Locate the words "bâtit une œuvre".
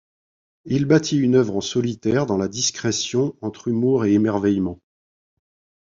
0.85-1.57